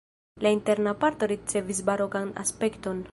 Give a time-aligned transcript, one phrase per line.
[0.45, 3.09] La interna parto ricevis barokan aspekton.